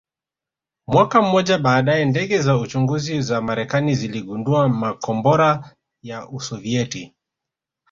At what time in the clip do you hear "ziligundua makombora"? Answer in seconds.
3.95-5.75